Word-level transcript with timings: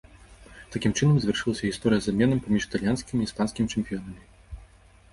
Такім 0.75 0.95
чынам, 0.99 1.19
завяршылася 1.25 1.67
гісторыя 1.69 2.01
з 2.05 2.15
абменам 2.15 2.39
паміж 2.49 2.61
італьянскім 2.71 3.17
і 3.25 3.31
іспанскім 3.33 3.65
чэмпіёнамі. 3.73 4.21